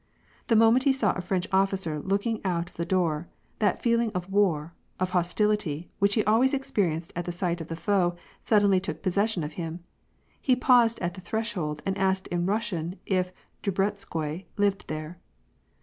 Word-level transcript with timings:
The 0.47 0.55
moment 0.55 0.85
he 0.85 0.93
saw 0.93 1.13
a 1.13 1.21
French 1.21 1.45
officer 1.51 1.99
looking 1.99 2.41
out 2.43 2.71
of 2.71 2.75
the 2.75 2.87
door, 2.87 3.27
that 3.59 3.83
feeling 3.83 4.11
of 4.15 4.31
war, 4.31 4.73
of 4.99 5.11
hostility, 5.11 5.91
which 5.99 6.15
he 6.15 6.23
always 6.23 6.55
experienced 6.55 7.13
at 7.15 7.31
sight 7.31 7.61
of 7.61 7.67
the 7.67 7.75
foe, 7.75 8.15
suddenly 8.41 8.79
took 8.79 9.03
i>ossession 9.03 9.43
of 9.43 9.53
him. 9.61 9.83
He 10.41 10.55
paused 10.55 10.97
at 11.01 11.13
the 11.13 11.21
threshold, 11.21 11.83
and 11.85 11.95
asked 11.99 12.25
in 12.29 12.47
Eussian 12.47 12.97
if 13.05 13.31
Drubetskoi 13.61 14.45
lived 14.57 14.87
there. 14.87 15.19